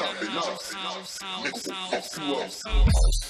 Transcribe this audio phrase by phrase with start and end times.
[0.00, 0.44] chopping up,
[1.44, 3.29] nigga will fuck you up.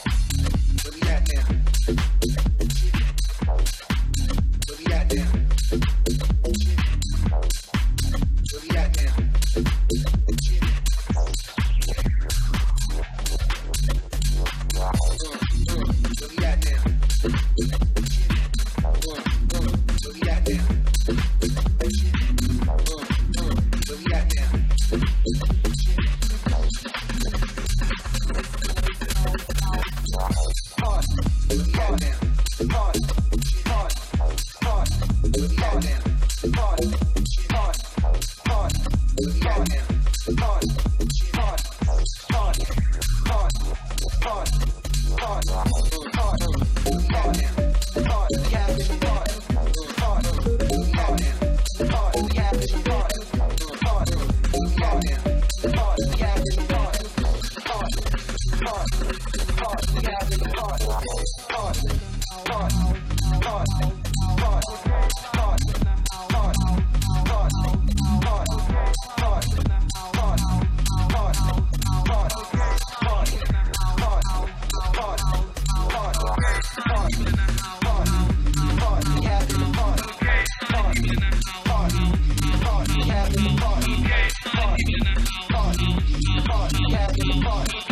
[87.50, 87.89] Come on.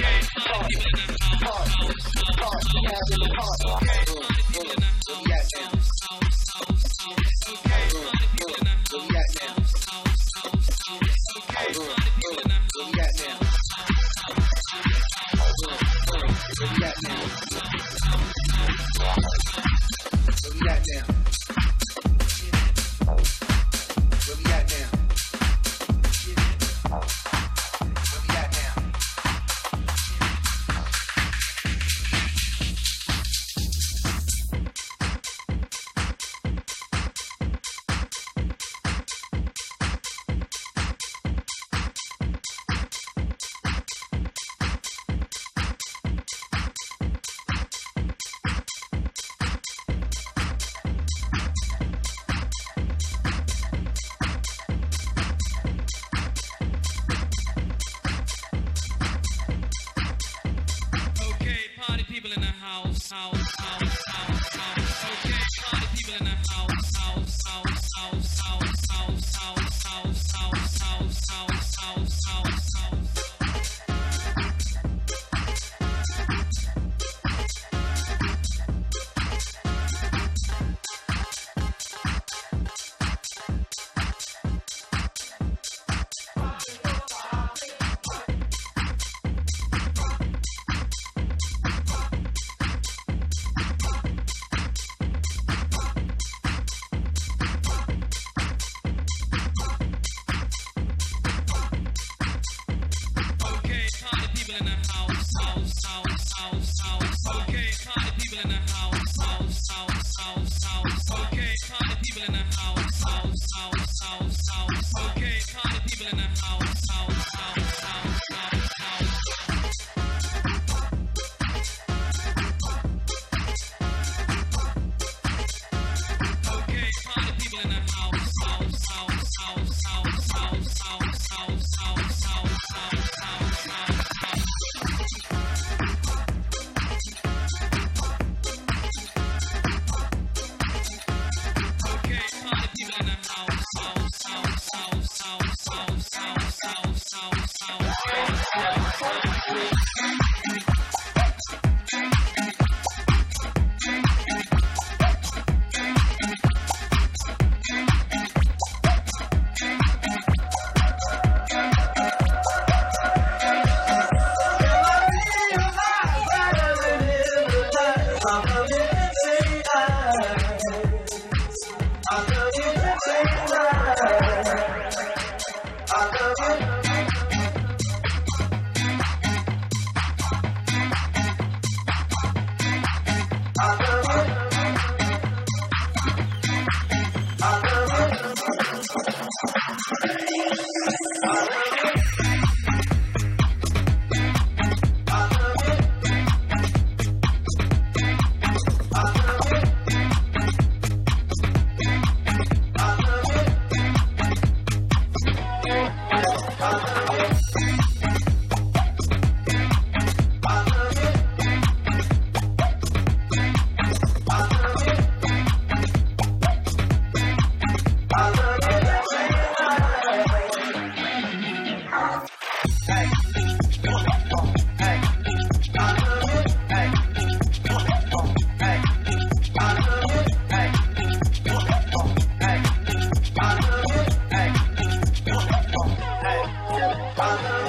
[236.78, 237.67] Bye.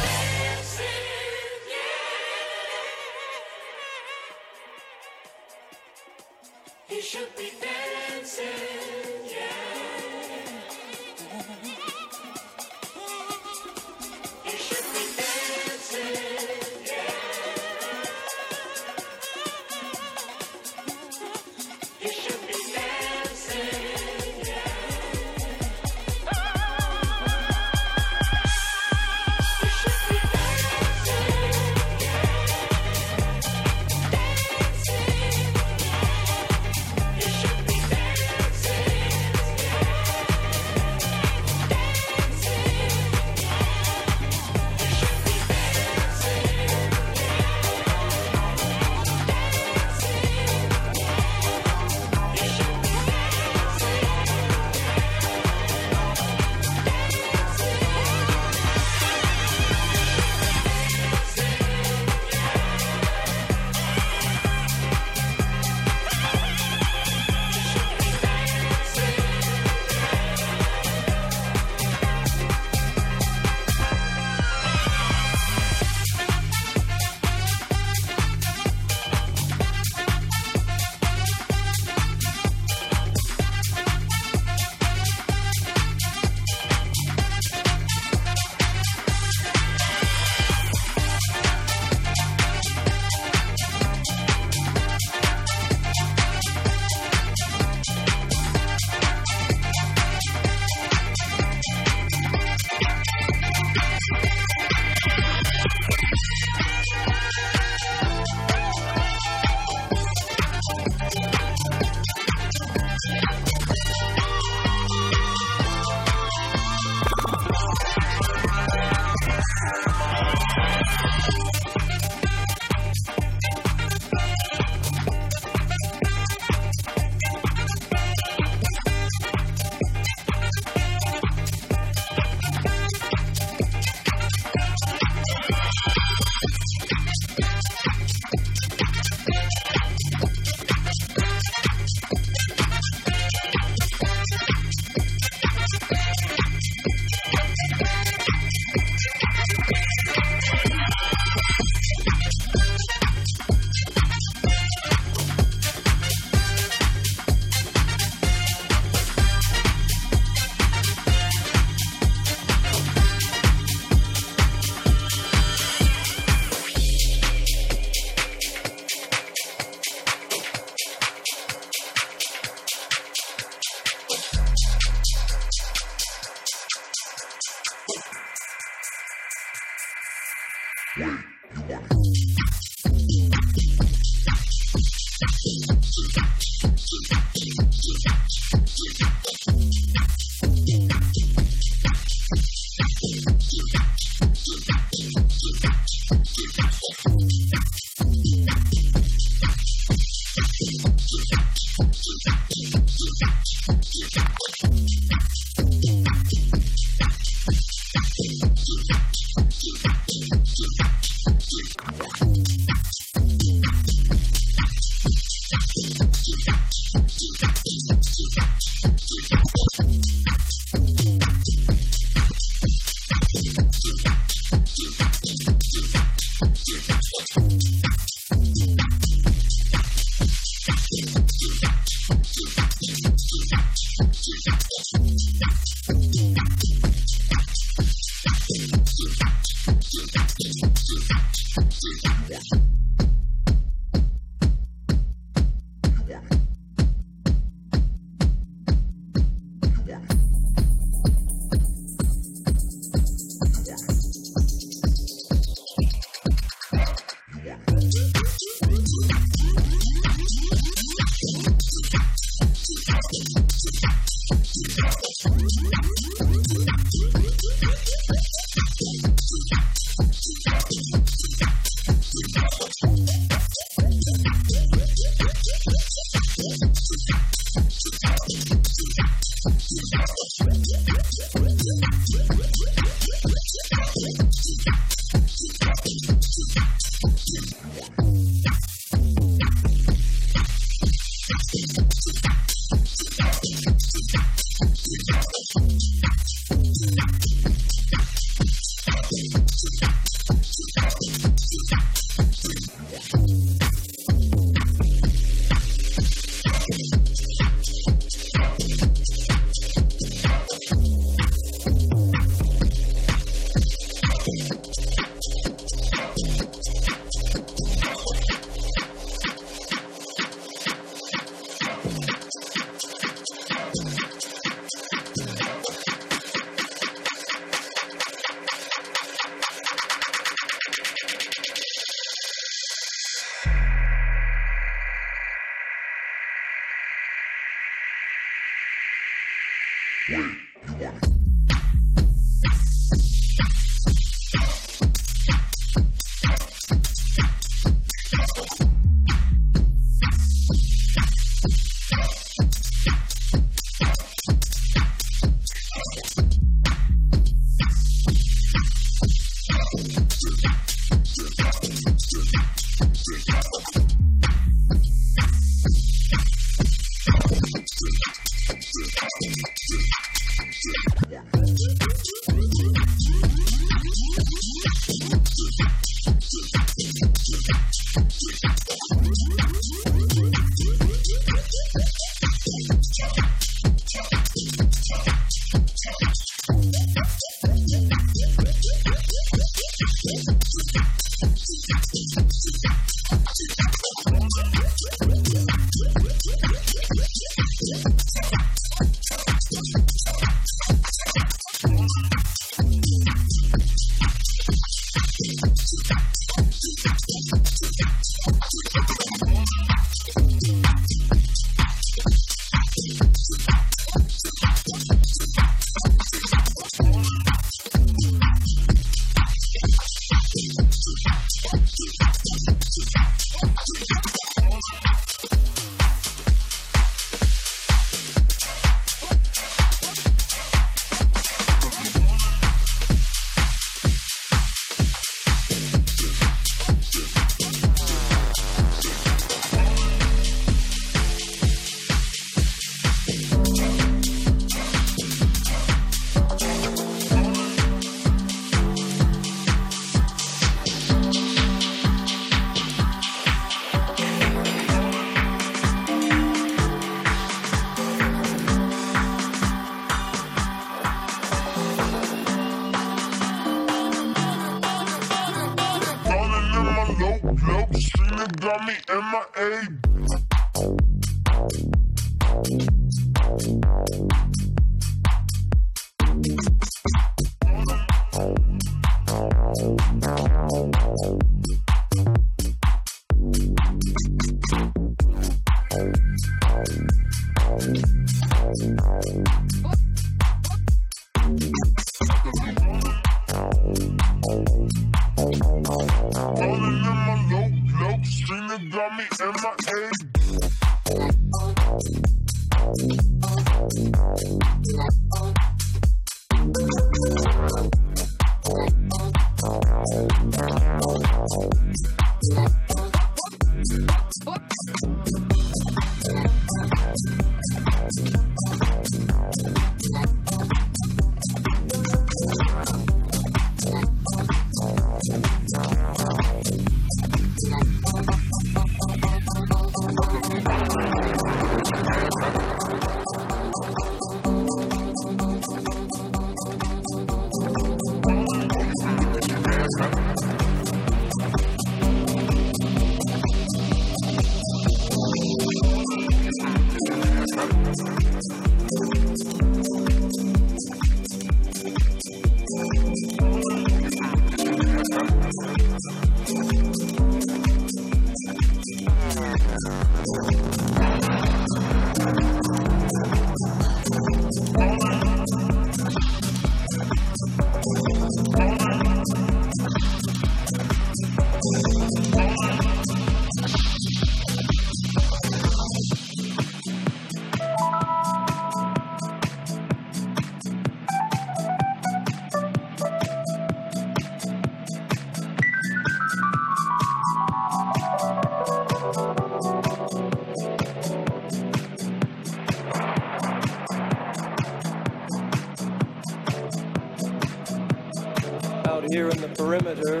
[599.75, 600.00] Perimeter,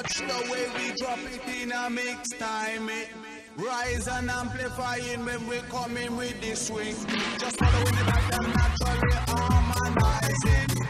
[0.00, 2.88] Watch the way we drop it in a mix time.
[2.88, 3.10] It
[3.58, 6.96] rise and amplifying when we coming with this swing.
[7.38, 10.89] Just follow the back, I'm naturally harmonizing.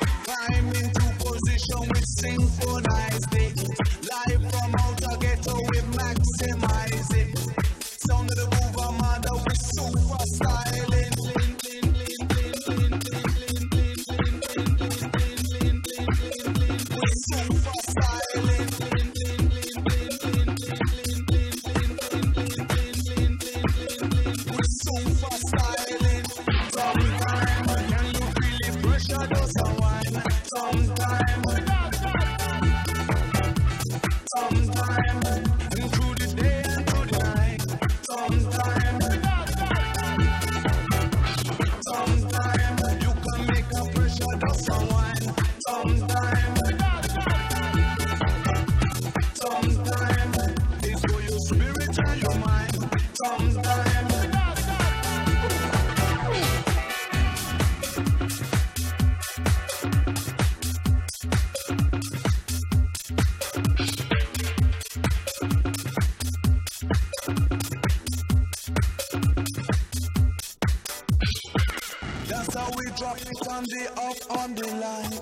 [73.31, 75.13] On the up on the line.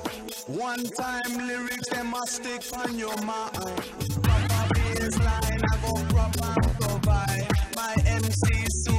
[0.58, 3.52] One time lyrics, they must stick on your mind.
[4.22, 7.48] Proper baseline, I go proper provide.
[7.76, 8.97] My MC soon.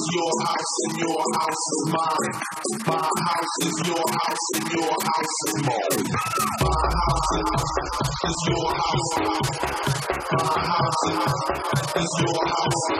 [0.00, 2.34] is your house and your house is mine.
[2.86, 6.04] My house is your house and your house is mine.
[6.60, 7.30] My house
[8.28, 9.12] is your house.
[10.32, 11.04] My house
[11.96, 12.99] is your house.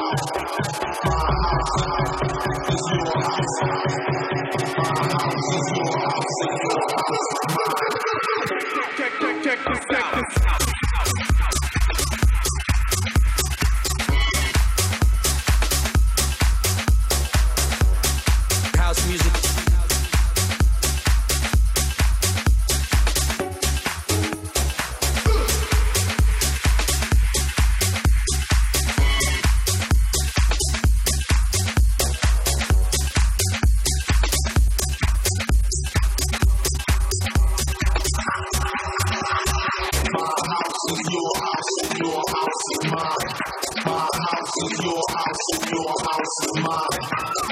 [45.30, 46.98] House and your house is mine.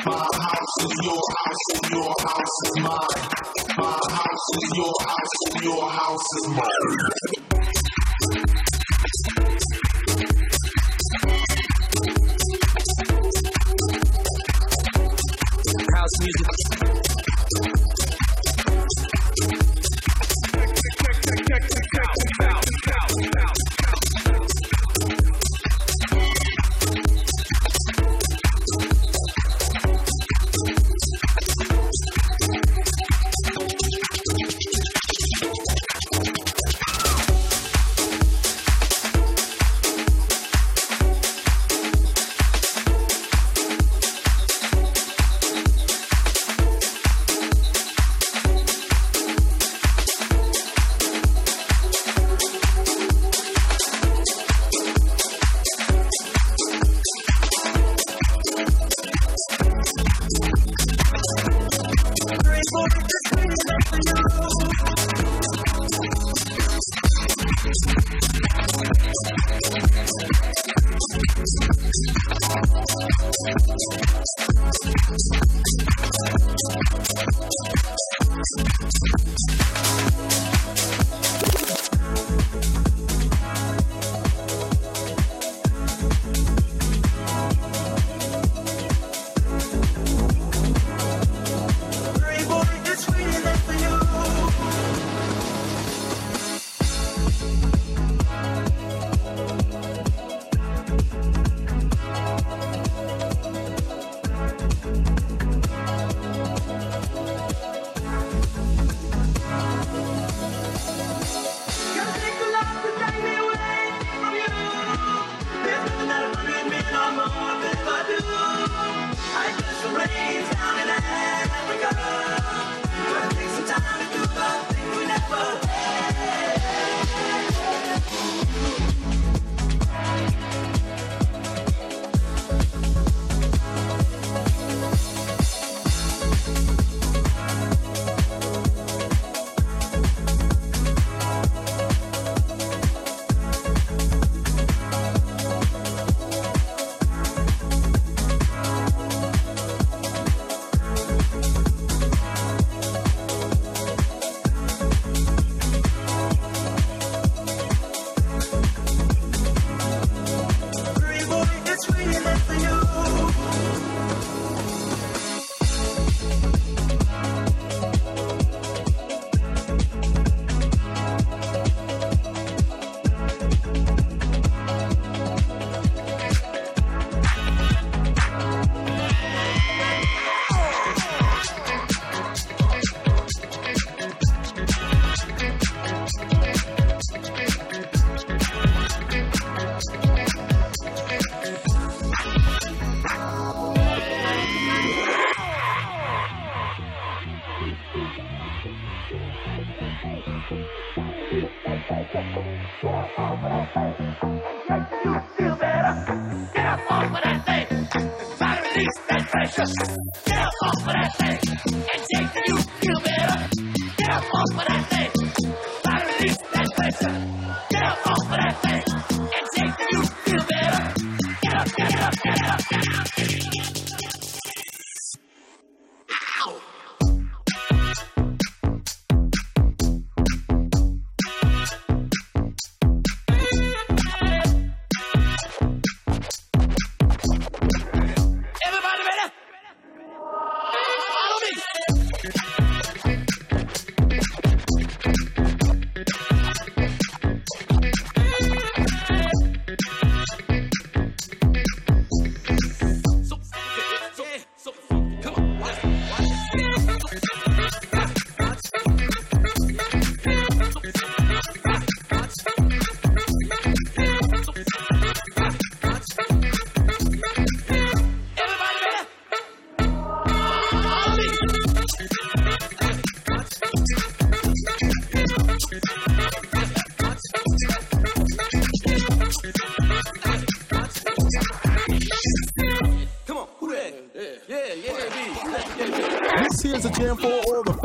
[0.06, 3.22] My house is your house and your house is mine.
[3.78, 7.37] My house is your house and your house is mine.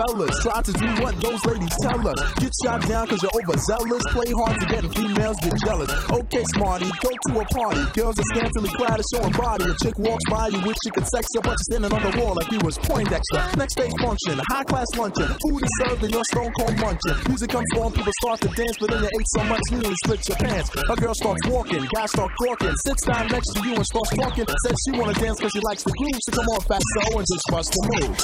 [0.07, 0.35] Fellas.
[0.41, 2.19] Try to do what those ladies tell us.
[2.39, 4.03] Get shot down cause you're overzealous.
[4.11, 5.89] Play hard to get and females get jealous.
[6.11, 7.81] Okay, smarty, go to a party.
[7.93, 9.65] Girls are scantily clad and showing body.
[9.65, 12.13] A chick walks by, you wish you could sex her, but you're standing on the
[12.19, 13.41] wall like you was Poindexter.
[13.57, 15.29] Next day function, high class luncheon.
[15.47, 17.17] Food is served and you're stone cold munching.
[17.27, 19.95] Music comes on, people start to dance, but then you ate so much you nearly
[20.03, 20.69] split your pants.
[20.89, 22.73] A girl starts walking, guys start talking.
[22.85, 24.45] Sits down next to you and starts talking.
[24.65, 26.19] Says she wanna dance cause she likes the groove.
[26.27, 28.17] So come on, fat so and just bust the move.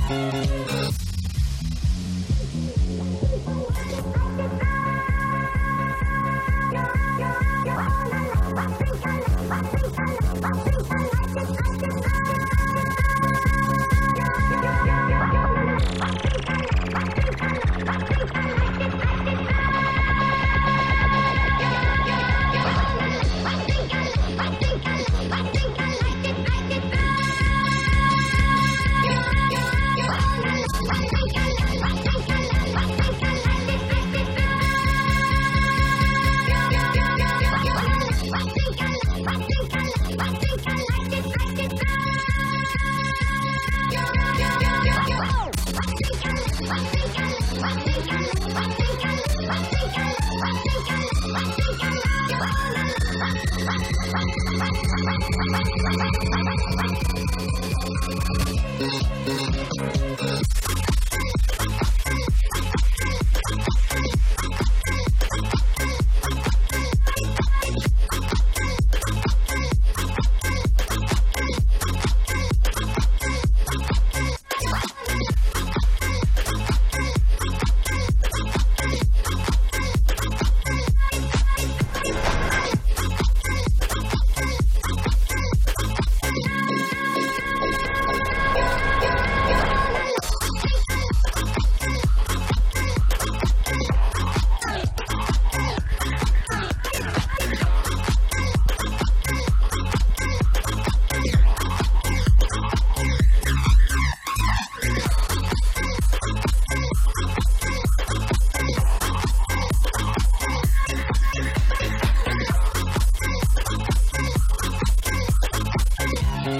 [0.10, 1.15] you.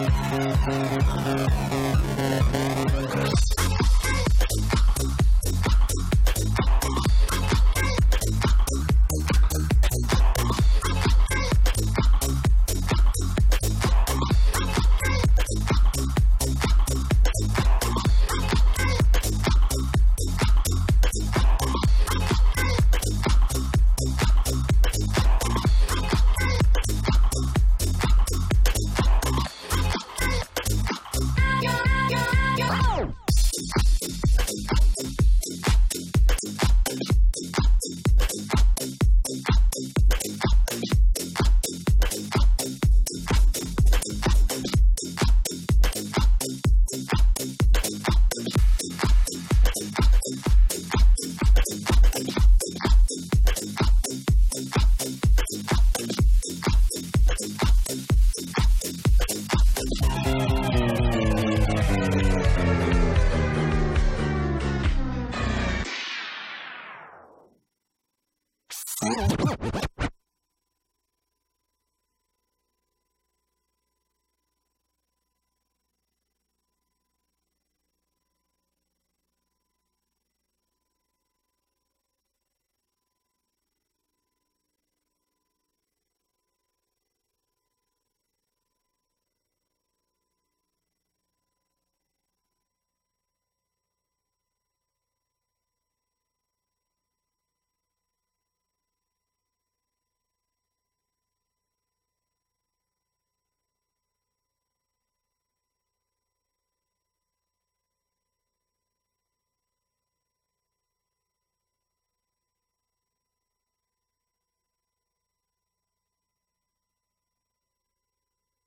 [0.08, 1.50] Thank
[4.16, 4.25] you.